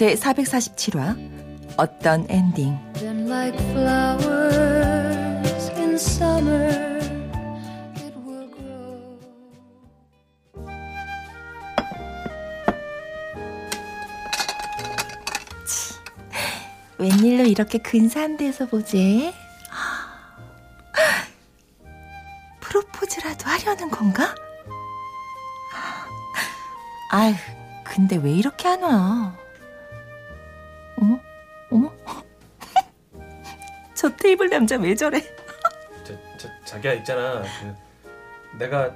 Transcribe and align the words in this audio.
제 0.00 0.14
447화 0.14 1.14
어떤 1.76 2.24
엔딩 2.30 2.74
웬일로 16.96 17.44
이렇게 17.44 17.76
근사한 17.76 18.38
데서 18.38 18.64
보지? 18.64 19.34
프로포즈라도 22.60 23.50
하려는 23.50 23.90
건가? 23.90 24.34
아휴, 27.10 27.34
근데 27.84 28.16
왜 28.16 28.32
이렇게 28.32 28.66
안 28.66 28.82
와? 28.82 29.49
저 34.00 34.08
테이블 34.08 34.48
남자 34.48 34.76
왜 34.76 34.94
저래? 34.94 35.20
저, 36.04 36.14
저 36.38 36.48
자기야 36.64 36.94
있잖아. 36.94 37.42
그, 37.42 38.56
내가 38.56 38.90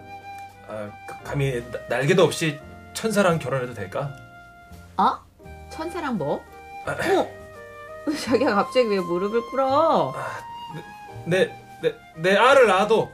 아, 0.66 0.90
그, 1.06 1.22
감히 1.22 1.62
나, 1.70 1.78
날개도 1.90 2.24
없이 2.24 2.58
천사랑 2.94 3.38
결혼해도 3.38 3.74
될까? 3.74 4.10
어? 4.96 5.18
천사랑 5.68 6.16
뭐? 6.16 6.42
어? 6.86 7.30
자기가 8.18 8.54
갑자기 8.54 8.88
왜 8.88 8.98
무릎을 8.98 9.42
꿇어? 9.50 10.14
아, 10.16 10.40
내, 11.26 11.54
내, 11.82 11.94
내 12.16 12.34
아를 12.34 12.66
낳아도 12.66 13.12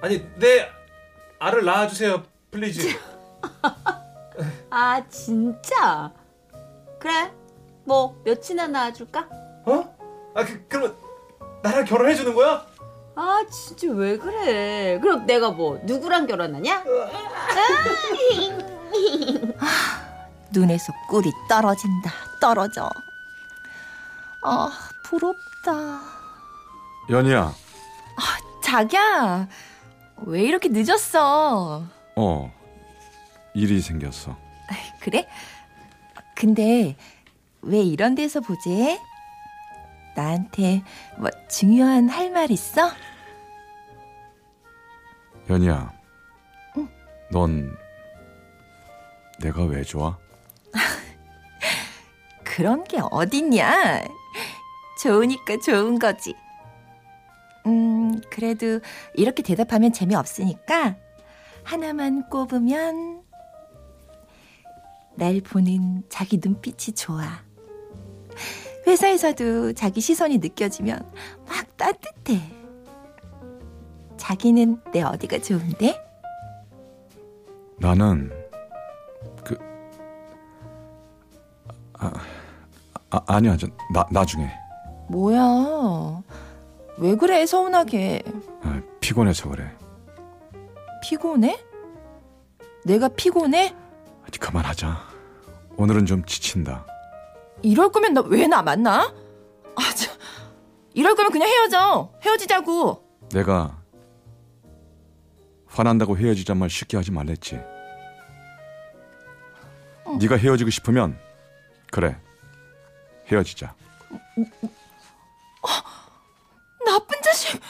아니 0.00 0.26
내 0.36 0.66
아를 1.40 1.62
낳아주세요, 1.62 2.22
please. 2.50 2.88
아 4.70 5.06
진짜? 5.10 6.10
그래 6.98 7.30
뭐 7.84 8.18
몇이나 8.24 8.66
낳아줄까? 8.66 9.28
어? 9.66 10.32
아 10.34 10.42
그, 10.42 10.64
그러면 10.70 11.07
나랑 11.62 11.84
결혼해 11.84 12.14
주는 12.14 12.34
거야? 12.34 12.64
아 13.14 13.44
진짜 13.50 13.88
왜 13.92 14.16
그래? 14.16 14.98
그럼 15.00 15.26
내가 15.26 15.50
뭐 15.50 15.78
누구랑 15.84 16.26
결혼하냐? 16.26 16.84
눈에서 20.52 20.92
꿀이 21.08 21.30
떨어진다. 21.48 22.10
떨어져. 22.40 22.88
아 24.44 24.70
부럽다. 25.04 26.00
연희야. 27.10 27.52
자기야 28.62 29.48
왜 30.26 30.42
이렇게 30.42 30.68
늦었어? 30.68 31.82
어 32.16 32.52
일이 33.54 33.80
생겼어. 33.80 34.36
그래? 35.00 35.26
근데 36.36 36.96
왜 37.62 37.78
이런 37.80 38.14
데서 38.14 38.40
보지? 38.40 39.00
나한테 40.18 40.82
뭐 41.16 41.30
중요한 41.48 42.08
할 42.08 42.30
말 42.30 42.50
있어? 42.50 42.90
연희야 45.48 45.92
넌 47.30 47.76
내가 49.40 49.64
왜 49.64 49.82
좋아? 49.84 50.18
그런 52.44 52.82
게 52.84 52.98
어딨냐? 53.00 54.04
좋으니까 55.00 55.58
좋은 55.64 55.98
거지. 56.00 56.34
음, 57.66 58.20
그래도 58.30 58.80
이렇게 59.14 59.42
대답하면 59.44 59.92
재미없으니까 59.92 60.96
하나만 61.62 62.28
꼽으면 62.28 63.22
날 65.14 65.40
보는 65.40 66.02
자기 66.08 66.40
눈빛이 66.42 66.94
좋아. 66.96 67.44
회사에서도 68.88 69.74
자기 69.74 70.00
시선이 70.00 70.38
느껴지면 70.38 70.98
막 71.46 71.76
따뜻해. 71.76 72.40
자기는 74.16 74.80
내 74.92 75.02
어디가 75.02 75.38
좋은데? 75.40 76.02
나는 77.76 78.30
그 79.44 79.56
아, 81.92 82.12
아 83.10 83.20
아니야 83.26 83.56
저, 83.56 83.68
나 83.92 84.06
나중에 84.10 84.50
뭐야? 85.08 86.22
왜 86.96 87.14
그래 87.14 87.46
서운하게? 87.46 88.22
아, 88.62 88.82
피곤해서 89.00 89.50
그래 89.50 89.70
피곤해? 91.02 91.58
내가 92.84 93.08
피곤해? 93.08 93.74
아니 94.22 94.38
그만하자 94.38 94.98
오늘은 95.76 96.06
좀 96.06 96.24
지친다 96.24 96.84
이럴 97.62 97.90
거면 97.90 98.14
너왜나 98.14 98.62
만나? 98.62 99.12
아, 99.76 99.94
참. 99.94 100.14
이럴 100.94 101.14
거면 101.14 101.32
그냥 101.32 101.48
헤어져. 101.48 102.10
헤어지자고. 102.22 103.04
내가 103.32 103.78
화난다고 105.66 106.16
헤어지자 106.16 106.54
말 106.54 106.70
쉽게 106.70 106.96
하지 106.96 107.12
말랬지 107.12 107.60
네가 110.18 110.36
헤어지고 110.36 110.70
싶으면 110.70 111.16
그래 111.92 112.16
헤어지자 113.30 113.74
나쁜 116.84 117.16
자식. 117.22 117.60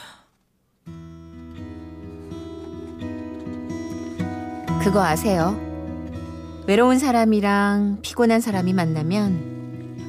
그거 4.82 5.03
아세요? 5.03 5.59
외로운 6.69 6.99
사람이랑 7.00 7.99
피곤한 8.03 8.41
사람이 8.41 8.72
만나면 8.75 9.57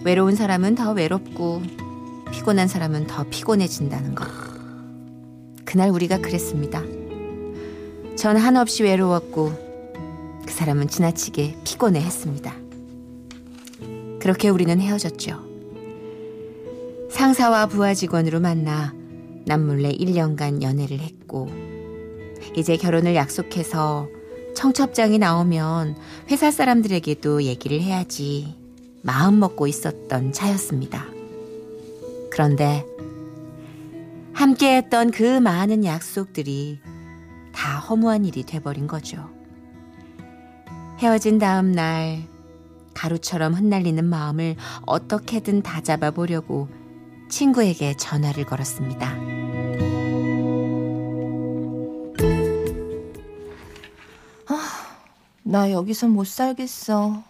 외로운 0.03 0.35
사람은 0.35 0.75
더 0.75 0.91
외롭고 0.93 1.61
피곤한 2.31 2.67
사람은 2.67 3.07
더 3.07 3.25
피곤해진다는 3.29 4.15
거. 4.15 4.25
그날 5.65 5.89
우리가 5.89 6.19
그랬습니다. 6.19 6.83
전 8.15 8.37
한없이 8.37 8.83
외로웠고 8.83 9.51
그 10.45 10.53
사람은 10.53 10.87
지나치게 10.87 11.57
피곤해 11.63 12.01
했습니다. 12.01 12.53
그렇게 14.19 14.49
우리는 14.49 14.79
헤어졌죠. 14.79 15.47
상사와 17.11 17.67
부하 17.67 17.93
직원으로 17.93 18.39
만나 18.39 18.93
남몰래 19.45 19.91
1년간 19.91 20.61
연애를 20.61 20.99
했고 20.99 21.49
이제 22.55 22.77
결혼을 22.77 23.15
약속해서 23.15 24.07
청첩장이 24.55 25.17
나오면 25.17 25.95
회사 26.29 26.51
사람들에게도 26.51 27.43
얘기를 27.43 27.81
해야지 27.81 28.58
마음 29.01 29.39
먹고 29.39 29.67
있었던 29.67 30.33
차였습니다. 30.33 31.05
그런데 32.31 32.85
함께 34.33 34.77
했던 34.77 35.11
그 35.11 35.39
많은 35.39 35.83
약속들이 35.83 36.79
다 37.53 37.79
허무한 37.79 38.25
일이 38.25 38.43
돼버린 38.43 38.87
거죠. 38.87 39.29
헤어진 40.99 41.39
다음 41.39 41.71
날 41.71 42.23
가루처럼 42.93 43.53
흩날리는 43.53 44.03
마음을 44.03 44.55
어떻게든 44.85 45.63
다 45.63 45.81
잡아 45.81 46.11
보려고 46.11 46.67
친구에게 47.29 47.95
전화를 47.95 48.45
걸었습니다. 48.45 49.17
나 55.49 55.71
여기서 55.71 56.07
못 56.07 56.27
살겠어. 56.27 57.23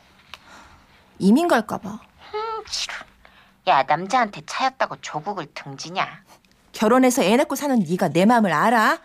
이민 1.20 1.48
갈까봐. 1.48 2.00
야 3.68 3.84
남자한테 3.84 4.42
차였다고 4.46 4.98
조국을 5.02 5.48
등지냐? 5.54 6.24
결혼해서 6.72 7.24
애 7.24 7.36
낳고 7.36 7.56
사는 7.56 7.78
네가 7.80 8.10
내 8.10 8.26
마음을 8.26 8.52
알아? 8.54 9.00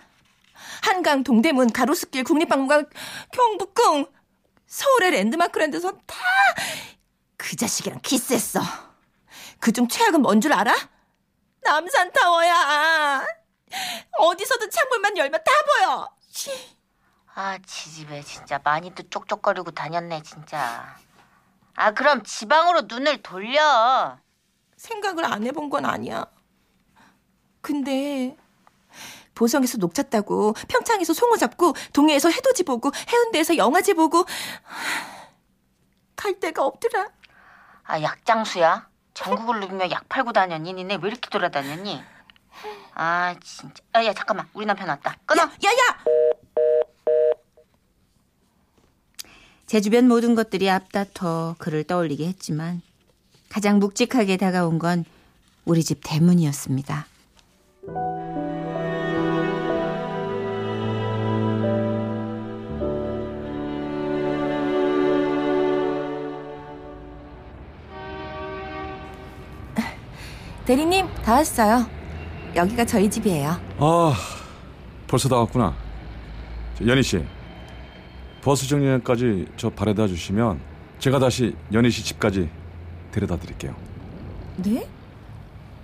한강, 0.83 1.25
동대문, 1.25 1.73
가로수길, 1.73 2.25
국립박물관, 2.25 2.87
경북궁, 3.33 4.07
서울의 4.67 5.11
랜드마크랜드서 5.13 5.93
다그 6.07 7.57
자식이랑 7.57 8.01
키스했어. 8.03 8.61
그중 9.61 9.89
최악은 9.89 10.23
뭔 10.23 10.41
줄 10.41 10.53
알아? 10.53 10.75
남산타워야. 11.63 13.27
어디서든 14.19 14.71
창문만 14.71 15.17
열면 15.19 15.43
다 15.45 15.53
보여. 15.67 16.11
씨. 16.31 16.51
아 17.35 17.59
지집에 17.67 18.23
진짜 18.23 18.61
많이도 18.63 19.09
쪽쪽거리고 19.11 19.73
다녔네 19.73 20.23
진짜. 20.23 20.97
아, 21.77 21.93
그럼 21.93 22.23
지방으로 22.23 22.83
눈을 22.83 23.23
돌려. 23.23 24.19
생각을 24.77 25.25
안 25.25 25.45
해본 25.45 25.71
건 25.71 25.85
아니야. 25.87 26.27
근데 27.61 28.37
보성에서 29.35 29.79
녹차 29.79 30.05
따고 30.05 30.53
평창에서 30.69 31.13
송어 31.13 31.37
잡고 31.37 31.75
동해에서 31.93 32.29
해돋이 32.29 32.65
보고 32.67 32.93
해운대에서 33.11 33.57
영화제 33.57 33.95
보고 33.95 34.25
갈 36.15 36.39
데가 36.39 36.65
없더라. 36.65 37.09
아, 37.85 38.01
약장수야? 38.03 38.89
전국을 39.15 39.61
누비며 39.61 39.91
약 39.91 40.09
팔고 40.09 40.33
다녔니? 40.33 40.73
니네 40.75 40.99
왜 41.03 41.09
이렇게 41.09 41.29
돌아다녔니? 41.29 42.03
아, 42.95 43.35
진짜. 43.43 43.83
야, 43.97 44.05
야, 44.05 44.13
잠깐만. 44.13 44.49
우리 44.55 44.65
남편 44.67 44.89
왔다. 44.89 45.17
끊어. 45.27 45.43
야 45.43 45.47
야! 45.47 46.05
제 49.67 49.81
주변 49.81 50.07
모든 50.09 50.35
것들이 50.35 50.69
앞다퉈 50.69 51.55
그를 51.59 51.85
떠올리게 51.85 52.27
했지만 52.27 52.83
가장 53.49 53.79
묵직하게 53.79 54.37
다가온 54.37 54.79
건 54.79 55.05
우리 55.65 55.83
집 55.83 56.01
대문이었습니다. 56.05 57.07
대리님 70.67 71.07
다 71.25 71.35
왔어요. 71.37 71.87
여기가 72.55 72.85
저희 72.85 73.11
집이에요. 73.11 73.57
아, 73.79 74.15
벌써 75.07 75.29
다 75.29 75.37
왔구나. 75.37 75.75
저, 76.79 76.87
연희 76.87 77.03
씨, 77.03 77.25
버스 78.45 78.69
정류장까지 78.69 79.47
저 79.57 79.71
바래다 79.71 80.07
주시면 80.07 80.61
제가 80.99 81.19
다시 81.19 81.57
연희 81.73 81.91
씨 81.91 82.05
집까지 82.05 82.51
데려다 83.11 83.37
드릴게요. 83.39 83.75
네? 84.59 84.87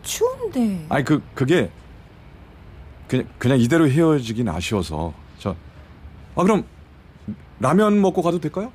추운데. 0.03 0.85
아니 0.89 1.05
그 1.05 1.23
그게 1.35 1.71
그냥 3.09 3.27
그냥 3.39 3.59
이대로 3.59 3.89
헤어지긴 3.89 4.49
아쉬워서 4.49 5.13
저 5.39 5.57
아 6.37 6.43
그럼 6.43 6.65
라면 7.59 8.01
먹고 8.01 8.23
가도 8.23 8.39
될까요? 8.41 8.73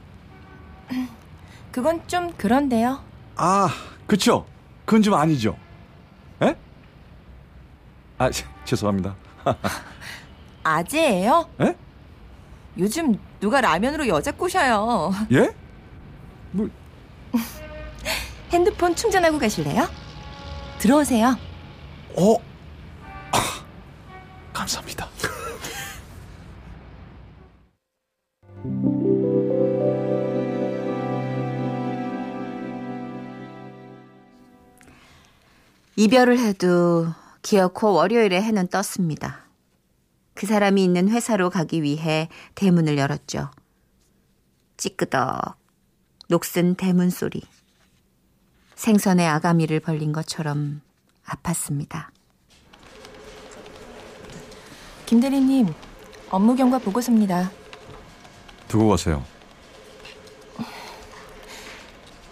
그건 1.72 2.06
좀 2.08 2.32
그런데요. 2.38 3.02
아, 3.38 3.70
그쵸? 4.08 4.46
그건 4.86 5.02
좀 5.02 5.14
아니죠. 5.16 5.58
에? 6.42 6.56
아, 8.18 8.30
죄송합니다. 8.66 9.16
아재예요? 10.64 11.50
에? 11.62 11.76
요즘 12.78 13.18
누가 13.40 13.62
라면으로 13.62 14.08
여자 14.08 14.32
꼬셔요. 14.32 15.12
예? 15.32 15.50
뭐, 16.52 16.70
핸드폰 18.52 18.96
충전하고 18.96 19.40
가실래요? 19.40 19.88
들어오세요. 20.80 21.38
어? 22.18 22.36
아, 23.32 23.66
감사합니다. 24.54 25.08
이별을 35.96 36.40
해도 36.40 37.08
기어코 37.42 37.94
월요일에 37.94 38.42
해는 38.42 38.68
떴습니다. 38.68 39.45
그 40.36 40.46
사람이 40.46 40.84
있는 40.84 41.10
회사로 41.10 41.50
가기 41.50 41.82
위해 41.82 42.30
대문을 42.56 42.98
열었죠. 42.98 43.50
찌끄덕 44.78 45.58
녹슨 46.28 46.76
대문 46.76 47.10
소리. 47.10 47.42
생선의 48.76 49.26
아가미를 49.28 49.80
벌린 49.80 50.12
것처럼 50.12 50.82
아팠습니다. 51.26 52.08
김 55.06 55.22
대리님, 55.22 55.74
업무 56.30 56.56
경과 56.56 56.80
보고서입니다. 56.80 57.52
두고 58.68 58.90
가세요. 58.90 59.24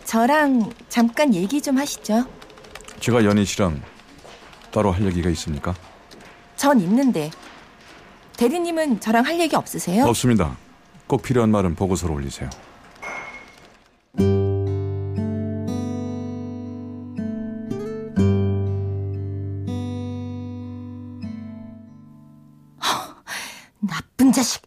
저랑 0.04 0.72
잠깐 0.90 1.34
얘기 1.34 1.62
좀 1.62 1.78
하시죠. 1.78 2.26
제가 3.00 3.24
연희 3.24 3.46
씨랑 3.46 3.82
따로 4.72 4.92
할 4.92 5.06
얘기가 5.06 5.30
있습니까? 5.30 5.74
전 6.58 6.82
있는데. 6.82 7.32
대리님은 8.44 9.00
저랑 9.00 9.26
할 9.26 9.40
얘기 9.40 9.56
없으세요? 9.56 10.04
없습니다. 10.04 10.58
꼭 11.08 11.22
필요한 11.22 11.50
말은 11.50 11.76
보고서로 11.76 12.14
올리세요. 12.14 12.50
나쁜 23.80 24.34
자식. 24.34 24.62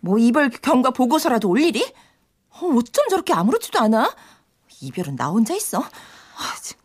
뭐 0.00 0.16
이별 0.18 0.48
경과 0.48 0.90
보고서라도 0.90 1.50
올 1.50 1.60
일이? 1.60 1.84
어, 2.48 2.66
어쩜 2.66 3.08
저렇게 3.10 3.34
아무렇지도 3.34 3.78
않아? 3.78 4.16
이별은 4.80 5.16
나 5.16 5.28
혼자 5.28 5.54
있어. 5.54 5.80
아, 5.80 6.54
참. 6.62 6.78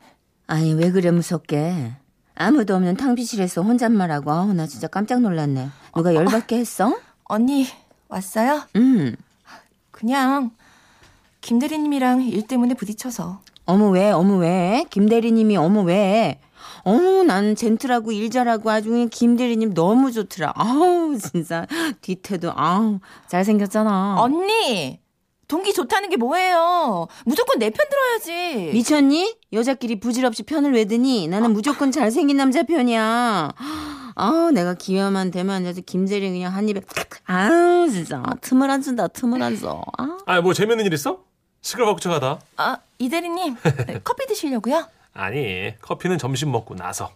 아니 0.48 0.74
왜 0.74 0.92
그래 0.92 1.10
무섭게? 1.10 1.94
아무도 2.40 2.76
없는 2.76 2.96
탕비실에서 2.98 3.64
혼잣말하고 3.64 4.32
아우 4.32 4.54
나 4.54 4.68
진짜 4.68 4.88
깜짝 4.88 5.22
놀랐네. 5.22 5.70
누가 5.96 6.14
열받게 6.14 6.58
했어? 6.58 6.96
언니 7.26 7.66
왔어요? 8.08 8.62
음. 8.76 9.16
그냥 9.92 10.52
김 11.42 11.60
대리님이랑 11.60 12.24
일 12.24 12.48
때문에 12.48 12.76
부딪혀서. 12.76 13.42
어머 13.66 13.90
왜? 13.90 14.12
어머 14.12 14.38
왜? 14.38 14.86
김 14.90 15.10
대리님이 15.10 15.58
어머 15.58 15.82
왜? 15.82 16.40
어머 16.84 17.24
난 17.24 17.56
젠틀하고 17.56 18.12
일 18.12 18.30
잘하고 18.30 18.70
아주 18.70 18.90
그냥 18.90 19.10
김 19.12 19.36
대리님 19.36 19.74
너무 19.74 20.12
좋더라. 20.12 20.54
아우 20.56 21.18
진짜 21.18 21.66
뒤태도 22.02 22.54
아우 22.56 23.00
잘생겼잖아. 23.28 24.18
언니 24.20 25.00
동기 25.48 25.74
좋다는 25.74 26.10
게 26.10 26.18
뭐예요? 26.18 27.08
무조건 27.26 27.58
내 27.60 27.70
편 27.70 27.86
들어야지. 27.90 28.72
미쳤니? 28.74 29.36
여자끼리 29.54 30.00
부질없이 30.00 30.44
편을 30.44 30.74
왜 30.74 30.86
드니? 30.86 31.28
나는 31.28 31.54
무조건 31.54 31.92
잘생긴 31.92 32.36
남자 32.38 32.64
편이야. 32.64 33.54
아우 34.16 34.52
내가 34.52 34.74
기회만 34.74 35.32
되면 35.32 35.66
아주 35.66 35.82
김대리 35.84 36.30
그냥 36.32 36.54
한 36.54 36.68
입에 36.68 36.82
아우 37.26 37.88
진짜 37.90 38.24
틈을 38.42 38.70
안 38.70 38.82
준다 38.82 39.08
틈을 39.08 39.42
안 39.42 39.58
줘. 39.58 39.82
아. 39.98 40.18
아, 40.26 40.42
뭐 40.42 40.54
재밌는 40.54 40.86
일 40.86 40.94
있어? 40.94 41.24
시끌벅적하다. 41.62 42.40
아, 42.58 42.78
이 43.00 43.08
대리님 43.10 43.56
커피 44.04 44.26
드시려고요? 44.28 44.86
아니, 45.14 45.74
커피는 45.82 46.18
점심 46.18 46.52
먹고 46.52 46.76
나서. 46.76 47.12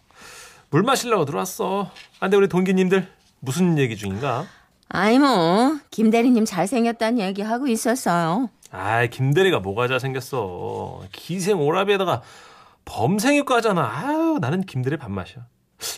물 0.69 0.83
마시려고 0.83 1.25
들어왔어. 1.25 1.91
아, 2.19 2.19
근데 2.21 2.37
우리 2.37 2.47
동기님들 2.47 3.07
무슨 3.39 3.77
얘기 3.77 3.97
중인가? 3.97 4.45
아이 4.93 5.17
뭐 5.19 5.77
김대리님 5.91 6.45
잘생겼다는 6.45 7.19
얘기 7.19 7.41
하고 7.41 7.67
있었어요. 7.67 8.49
아, 8.71 9.05
김대리가 9.05 9.59
뭐가 9.59 9.87
잘생겼어. 9.87 11.01
기생 11.11 11.59
오라비에다가 11.59 12.21
범생유과잖아. 12.85 13.81
아유, 13.81 14.37
나는 14.41 14.61
김대리 14.63 14.97
밥맛이야. 14.97 15.45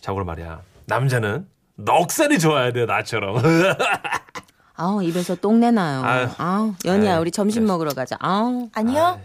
자, 0.02 0.14
그럼 0.14 0.28
말이야. 0.28 0.62
남자는 0.86 1.48
넉살이 1.76 2.40
좋아야 2.40 2.72
돼, 2.72 2.86
나처럼. 2.86 3.38
아우 4.76 5.04
입에서 5.04 5.36
똥내 5.36 5.72
나요. 5.72 6.04
아유. 6.04 6.28
아우 6.38 6.74
연희야 6.84 7.14
아유, 7.14 7.22
우리 7.22 7.30
점심 7.32 7.62
그래. 7.64 7.72
먹으러 7.72 7.92
가자. 7.94 8.18
아우 8.20 8.70
아니요. 8.74 9.20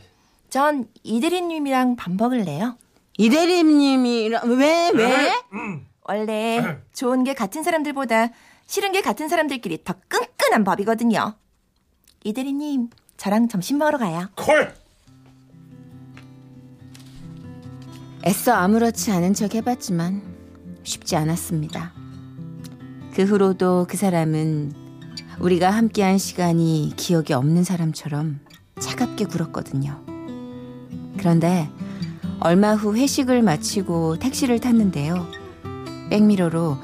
전이 0.51 1.21
대리님이랑 1.23 1.97
밥 1.97 2.13
먹을래요. 2.13 2.77
이 3.17 3.31
대리님이 3.31 4.29
왜 4.45 4.91
왜? 4.95 5.33
원래 6.05 6.79
좋은 6.95 7.25
게 7.25 7.33
같은 7.35 7.63
사람들보다 7.63 8.29
싫은 8.69 8.93
게 8.93 9.01
같은 9.01 9.29
사람들끼리 9.29 9.83
더 9.83 9.95
끈끈한 10.09 10.63
법이거든요. 10.63 11.35
이 12.23 12.33
대리님, 12.35 12.91
저랑 13.17 13.49
점심 13.49 13.79
먹으러 13.79 13.97
가요. 13.97 14.29
콜! 14.37 14.75
애써 18.27 18.53
아무렇지 18.53 19.11
않은 19.11 19.33
척 19.33 19.55
해봤지만 19.55 20.23
쉽지 20.83 21.17
않았습니다. 21.17 21.95
그 23.15 23.25
후로도 23.25 23.87
그 23.89 23.97
사람은 23.97 24.75
우리가 25.41 25.71
함께한 25.71 26.19
시간이 26.19 26.93
기억이 26.97 27.33
없는 27.33 27.65
사람처럼 27.65 28.41
차갑게 28.79 29.25
굴었거든요. 29.27 30.05
그런데 31.17 31.71
얼마 32.41 32.75
후 32.75 32.95
회식을 32.95 33.41
마치고 33.41 34.19
택시를 34.19 34.61
탔는데요. 34.61 35.27
백미러로 36.11 36.77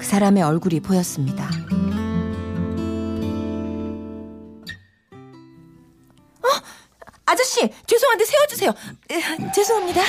그 0.00 0.06
사람의 0.06 0.42
얼굴이 0.42 0.80
보였습니다. 0.80 1.50
아저씨, 7.26 7.70
죄송한데 7.86 8.24
세워주세요. 8.24 8.70
에, 9.10 9.52
죄송합니다. 9.52 10.00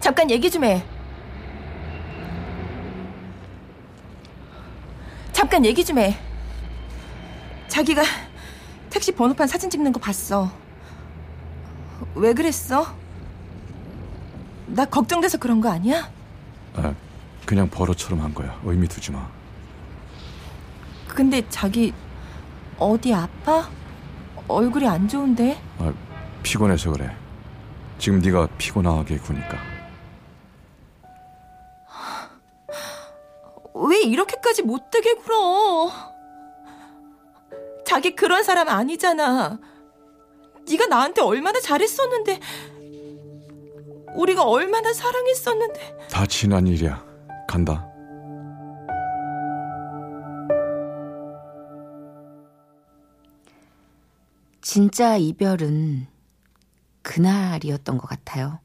잠깐 0.00 0.30
얘기 0.30 0.50
좀 0.50 0.62
해. 0.64 0.82
잠깐 5.32 5.64
얘기 5.64 5.84
좀 5.84 5.98
해. 5.98 6.16
자기가 7.66 8.02
택시 8.88 9.10
번호판 9.12 9.48
사진 9.48 9.68
찍는 9.68 9.92
거 9.92 9.98
봤어. 9.98 10.50
왜 12.14 12.32
그랬어? 12.32 13.05
나 14.66 14.84
걱정돼서 14.84 15.38
그런 15.38 15.60
거 15.60 15.70
아니야? 15.70 16.10
아, 16.74 16.94
그냥 17.44 17.68
버릇처럼 17.70 18.20
한 18.20 18.34
거야. 18.34 18.58
의미 18.64 18.88
두지 18.88 19.12
마. 19.12 19.28
근데 21.08 21.42
자기 21.48 21.94
어디 22.78 23.14
아파? 23.14 23.68
얼굴이 24.48 24.86
안 24.86 25.08
좋은데? 25.08 25.58
아, 25.78 25.92
피곤해서 26.42 26.90
그래. 26.92 27.16
지금 27.98 28.18
네가 28.20 28.48
피곤하게 28.58 29.18
구니까. 29.18 29.56
왜 33.74 34.00
이렇게까지 34.02 34.62
못되게 34.62 35.14
굴어? 35.14 35.90
자기 37.86 38.14
그런 38.14 38.42
사람 38.42 38.68
아니잖아. 38.68 39.58
네가 40.68 40.86
나한테 40.86 41.22
얼마나 41.22 41.60
잘했었는데 41.60 42.40
우리가 44.16 44.44
얼마나 44.44 44.92
사랑했었는데 44.92 46.08
다 46.10 46.26
지난 46.26 46.66
일이야. 46.66 47.04
간다. 47.46 47.86
진짜 54.62 55.16
이별은 55.16 56.06
그날이었던 57.02 57.98
것 57.98 58.06
같아요. 58.08 58.58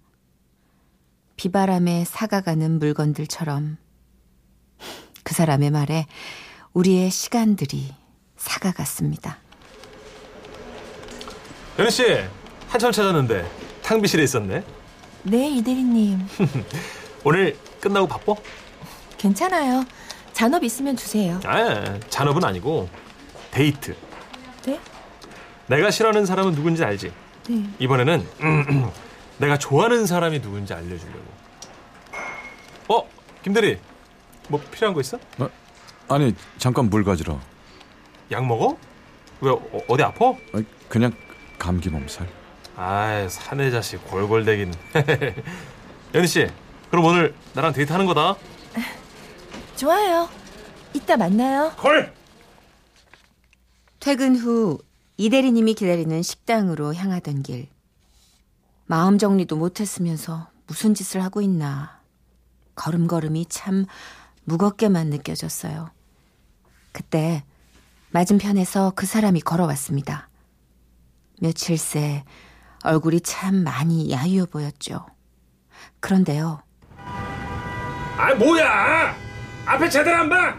비바람에 1.36 2.06
사가가는 2.06 2.80
물건들처럼 2.80 3.78
그 5.24 5.34
사람의 5.36 5.70
말에 5.72 6.08
우리의 6.74 7.12
시간들이 7.12 7.94
사가갔습니다. 8.36 9.38
연희 11.78 11.92
씨 11.92 12.04
한참 12.68 12.92
찾았는데 12.92 13.50
탕비실에 13.84 14.24
있었네. 14.24 14.64
네 15.24 15.50
이대리님 15.50 16.20
오늘 17.24 17.58
끝나고 17.80 18.08
바빠? 18.08 18.34
괜찮아요. 19.18 19.86
잔업 20.34 20.64
있으면 20.64 20.96
주세요. 20.98 21.40
아, 21.46 22.00
잔업은 22.10 22.44
아니고 22.44 22.90
데이트. 23.52 23.96
네? 24.66 24.80
내가 25.68 25.92
싫어하는 25.92 26.26
사람은 26.26 26.56
누군지 26.56 26.84
알지? 26.84 27.12
네. 27.50 27.64
이번에는 27.80 28.28
내가 29.38 29.58
좋아하는 29.60 30.06
사람이 30.08 30.42
누군지 30.42 30.74
알려주려고. 30.74 31.24
어, 32.90 33.08
김대리, 33.44 33.78
뭐 34.48 34.60
필요한 34.72 34.94
거 34.96 35.02
있어? 35.02 35.20
아니, 36.10 36.34
잠깐 36.58 36.90
물 36.90 37.04
가지러. 37.04 37.40
약 38.32 38.46
먹어? 38.46 38.78
왜 39.42 39.52
어, 39.52 39.98
디 39.98 40.04
아파? 40.04 40.30
아, 40.30 40.62
그냥 40.90 41.12
감기 41.60 41.90
몸살. 41.90 42.28
아, 42.84 43.28
사내 43.30 43.70
자식 43.70 44.04
골골대긴. 44.10 44.74
연희 46.16 46.26
씨, 46.28 46.48
그럼 46.90 47.06
오늘 47.06 47.36
나랑 47.54 47.74
데이트하는 47.74 48.08
거다. 48.08 48.36
좋아요. 49.78 50.28
이따 50.96 51.16
만나요. 51.16 51.74
콜. 51.78 52.12
퇴근 54.00 54.36
후 54.36 54.80
이대리님이 55.18 55.76
기다리는 55.76 56.24
식당으로 56.24 56.96
향하던 56.96 57.44
길. 57.44 57.70
마음 58.88 59.20
정리도 59.20 59.58
못했으면서 59.58 60.50
무슨 60.66 60.96
짓을 60.96 61.24
하고 61.24 61.42
있나. 61.42 62.02
걸음걸음이 62.74 63.46
참 63.48 63.86
무겁게만 64.46 65.12
느껴졌어요. 65.12 65.92
그때 66.92 67.44
맞은편에서 68.10 68.94
그 68.96 69.06
사람이 69.06 69.42
걸어왔습니다. 69.42 70.30
며칠 71.40 71.78
새 71.78 72.24
얼굴이 72.84 73.22
참 73.22 73.64
많이 73.64 74.12
야위어 74.12 74.46
보였죠. 74.46 75.06
그런데요. 76.00 76.62
아, 78.18 78.34
뭐야? 78.36 79.16
앞에 79.66 79.90
제대로 79.90 80.18
안 80.18 80.30
봐. 80.30 80.56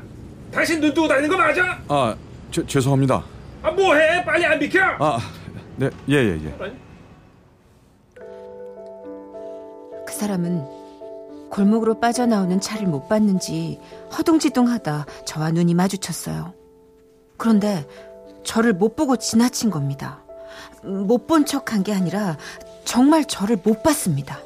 당신 0.53 0.81
눈 0.81 0.93
뜨고 0.95 1.09
다니는 1.09 1.29
거 1.29 1.37
맞아? 1.37 1.79
아, 1.89 2.17
죄, 2.51 2.65
죄송합니다. 2.67 3.23
아, 3.63 3.71
뭐해? 3.71 4.25
빨리 4.25 4.45
안 4.45 4.59
비켜. 4.59 4.81
아, 4.99 5.19
네, 5.77 5.91
예, 6.09 6.15
예, 6.15 6.41
예. 6.45 6.77
그 10.07 10.13
사람은 10.13 10.65
골목으로 11.51 12.01
빠져나오는 12.01 12.61
차를 12.61 12.87
못 12.87 13.09
봤는지 13.09 13.79
허둥지둥하다 14.17 15.07
저와 15.27 15.51
눈이 15.51 15.75
마주쳤어요. 15.75 16.55
그런데 17.37 17.87
저를 18.45 18.73
못 18.73 18.97
보고 18.97 19.17
지나친 19.17 19.71
겁니다. 19.71 20.22
못 20.85 21.27
본 21.27 21.45
척한 21.47 21.83
게 21.85 21.93
아니라 21.95 22.37
정말 22.85 23.25
저를 23.25 23.59
못 23.63 23.83
봤습니다. 23.83 24.39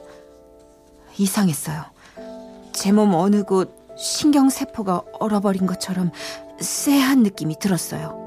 이상했어요. 1.18 1.84
제 2.72 2.92
몸 2.92 3.14
어느 3.14 3.42
곳 3.42 3.74
신경세포가 3.96 5.02
얼어버린 5.20 5.66
것처럼 5.66 6.10
쎄한 6.60 7.22
느낌이 7.22 7.58
들었어요. 7.58 8.22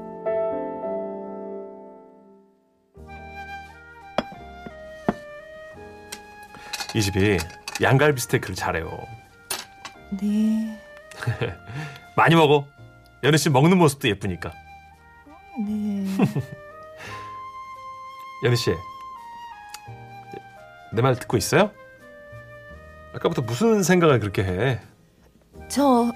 이 6.94 7.02
집이 7.02 7.38
양갈비 7.80 8.20
스테이크를 8.20 8.54
잘해요. 8.56 8.98
네, 10.20 10.76
많이 12.16 12.34
먹어. 12.34 12.66
연희 13.22 13.38
씨 13.38 13.48
먹는 13.50 13.78
모습도 13.78 14.08
예쁘니까. 14.08 14.52
네. 15.66 16.04
연희 18.44 18.56
씨, 18.56 18.74
내 20.92 21.02
말 21.02 21.14
듣고 21.16 21.36
있어요? 21.36 21.70
아까부터 23.14 23.42
무슨 23.42 23.82
생각을 23.82 24.18
그렇게 24.20 24.42
해? 24.44 24.80
저, 25.68 26.10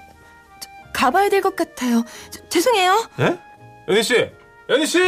저 0.59 0.69
가봐야 0.93 1.29
될 1.29 1.41
것 1.41 1.55
같아요. 1.55 2.03
저, 2.31 2.47
죄송해요. 2.49 3.07
예? 3.19 3.39
연희 3.87 4.03
씨, 4.03 4.31
연희 4.69 4.85
씨! 4.85 4.99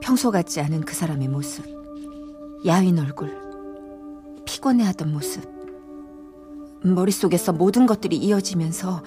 평소 0.00 0.30
같지 0.30 0.60
않은 0.60 0.82
그 0.82 0.94
사람의 0.94 1.28
모습. 1.28 1.66
야윈 2.64 2.98
얼굴. 2.98 3.36
피곤해하던 4.46 5.12
모습. 5.12 5.44
머릿속에서 6.84 7.52
모든 7.52 7.86
것들이 7.86 8.16
이어지면서 8.16 9.02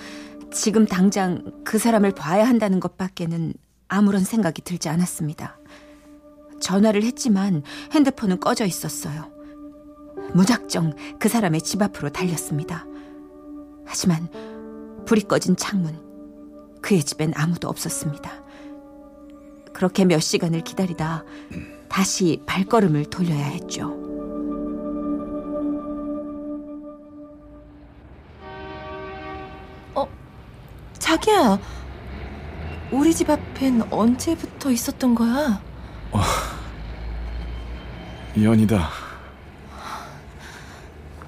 지금 0.52 0.86
당장 0.86 1.44
그 1.64 1.78
사람을 1.78 2.12
봐야 2.12 2.48
한다는 2.48 2.80
것밖에는 2.80 3.54
아무런 3.88 4.24
생각이 4.24 4.62
들지 4.62 4.90
않았습니다. 4.90 5.60
전화를 6.60 7.04
했지만 7.04 7.64
핸드폰은 7.94 8.40
꺼져 8.40 8.66
있었어요. 8.66 9.32
무작정 10.34 10.94
그 11.20 11.30
사람의 11.30 11.62
집 11.62 11.82
앞으로 11.82 12.10
달렸습니다. 12.10 12.86
하지만 13.86 14.30
불이 15.06 15.22
꺼진 15.24 15.56
창문, 15.56 16.00
그의 16.82 17.04
집엔 17.04 17.34
아무도 17.36 17.68
없었습니다. 17.68 18.44
그렇게 19.74 20.06
몇 20.06 20.20
시간을 20.20 20.64
기다리다 20.64 21.24
다시 21.88 22.42
발걸음을 22.46 23.06
돌려야 23.06 23.46
했죠. 23.46 24.09
자기야, 31.10 31.58
우리 32.92 33.16
집 33.16 33.32
앞엔 33.32 33.92
언제부터 33.92 34.70
있었던 34.70 35.16
거야? 35.16 35.60
연이다. 38.40 38.90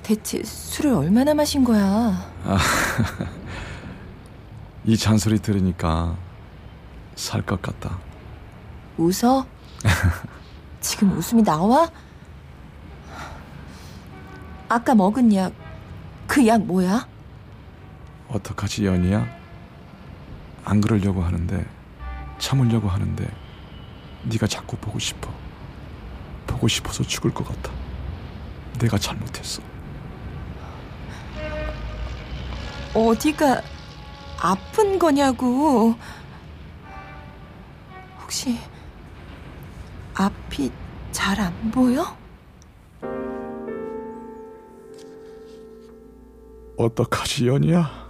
대체 0.04 0.44
술을 0.44 0.94
얼마나 0.94 1.34
마신 1.34 1.64
거야? 1.64 2.32
이 4.86 4.96
잔소리 4.96 5.40
들으니까 5.40 6.16
살 7.16 7.42
것 7.42 7.60
같다. 7.60 7.98
웃어? 9.00 9.48
지금 10.80 11.18
웃음이 11.18 11.42
나와? 11.44 11.90
아까 14.70 14.94
먹은 14.94 15.34
약, 15.34 15.52
그 16.28 16.46
약 16.46 16.62
뭐야? 16.62 17.08
어떡하지, 18.30 18.86
연이야? 18.86 19.41
안 20.64 20.82
그러려고 20.82 21.22
하는데, 21.22 21.66
참으려고 22.40 22.88
하는데, 22.90 23.28
네가 24.24 24.48
자꾸 24.48 24.78
보고 24.78 25.00
싶어. 25.00 25.30
보고 26.48 26.68
싶어서 26.68 27.04
죽을 27.04 27.34
것 27.34 27.48
같아. 27.48 27.72
내가 28.80 28.98
잘못했어. 28.98 29.62
어디가 32.94 33.62
아픈 34.40 35.00
거냐고. 35.00 35.96
혹시 38.22 38.60
앞이 40.14 40.72
잘 41.12 41.40
안 41.40 41.72
보여? 41.72 42.18
어떡하지, 46.78 47.48
연이야? 47.48 48.08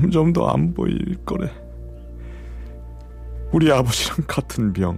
점점 0.00 0.32
더 0.32 0.48
안 0.48 0.72
보일 0.74 1.16
거래. 1.24 1.50
우리 3.52 3.70
아버지랑 3.72 4.18
같은 4.28 4.72
병. 4.72 4.96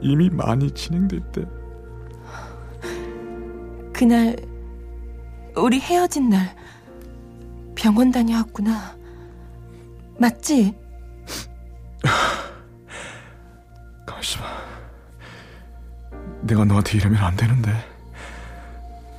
이미 0.00 0.30
많이 0.30 0.70
진행됐대. 0.70 1.44
그날 3.92 4.36
우리 5.56 5.80
헤어진 5.80 6.28
날 6.30 6.54
병원 7.74 8.12
다녀왔구나. 8.12 8.94
맞지? 10.20 10.72
가만있어 14.06 14.38
봐. 14.40 14.46
내가 16.42 16.64
너한테 16.64 16.98
이러면 16.98 17.20
안 17.24 17.34
되는데. 17.36 17.72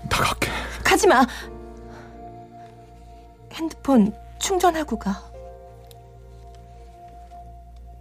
나 0.09 0.17
갈게. 0.17 0.49
가지 0.83 1.07
마. 1.07 1.25
핸드폰 3.57 4.13
충전하고 4.39 4.99
가. 4.99 5.23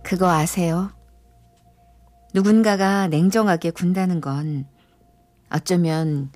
그거 0.02 0.30
아세요? 0.30 0.92
누군가가 2.34 3.08
냉정하게 3.08 3.70
군다는 3.70 4.20
건 4.20 4.68
어쩌면 5.50 6.30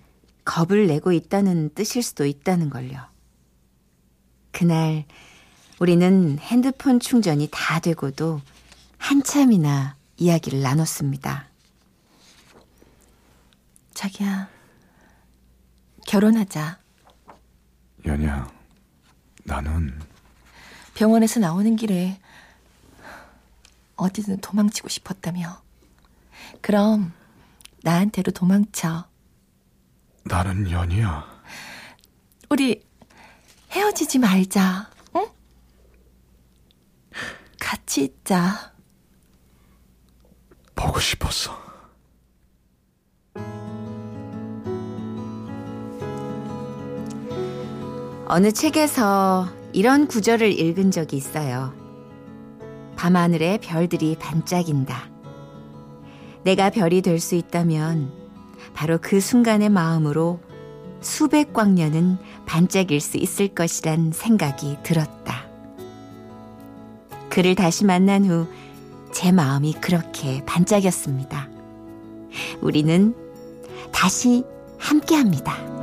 겁을 0.45 0.87
내고 0.87 1.13
있다는 1.13 1.75
뜻일 1.75 2.03
수도 2.03 2.25
있다는 2.25 2.71
걸요. 2.71 2.99
그날 4.51 5.05
우리는 5.79 6.39
핸드폰 6.39 6.99
충전이 6.99 7.49
다 7.53 7.79
되고도 7.79 8.41
한참이나 8.99 9.97
이야기를 10.17 10.63
나눴습니다. 10.63 11.47
자기야, 13.95 14.49
결혼하자. 16.07 16.79
연희야, 18.07 18.51
나는 19.45 19.99
병원에서 20.95 21.41
나오는 21.41 21.77
길에 21.77 22.21
어디든 23.97 24.41
도망치고 24.41 24.89
싶었다며. 24.89 25.63
그럼 26.61 27.13
나한테로 27.83 28.33
도망쳐. 28.33 29.09
나는 30.25 30.71
연희야. 30.71 31.27
우리 32.51 32.83
헤어지지 33.71 34.19
말자. 34.19 34.91
응? 35.17 35.27
같이 37.59 38.05
있자. 38.05 38.73
보고 40.75 40.99
싶었어. 40.99 41.70
어느 48.33 48.53
책에서 48.53 49.49
이런 49.73 50.07
구절을 50.07 50.53
읽은 50.57 50.93
적이 50.93 51.17
있어요. 51.17 51.75
밤하늘에 52.97 53.59
별들이 53.59 54.17
반짝인다. 54.21 55.11
내가 56.45 56.71
별이 56.71 57.03
될 57.03 57.19
수 57.19 57.35
있다면 57.35 58.13
바로 58.73 58.99
그 59.01 59.21
순간의 59.21 59.69
마음으로 59.69 60.39
수백 61.01 61.53
광년은 61.53 62.19
반짝일 62.47 63.01
수 63.01 63.17
있을 63.17 63.49
것이란 63.49 64.13
생각이 64.13 64.79
들었다. 64.85 65.47
그를 67.29 67.55
다시 67.55 67.85
만난 67.85 68.25
후 68.25 68.47
제 69.13 69.33
마음이 69.33 69.73
그렇게 69.81 70.41
반짝였습니다. 70.47 71.49
우리는 72.61 73.13
다시 73.91 74.45
함께 74.79 75.17
합니다. 75.17 75.80